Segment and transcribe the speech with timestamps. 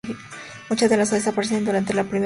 [0.67, 2.19] Muchas de las aves aparecen durante la primavera austral.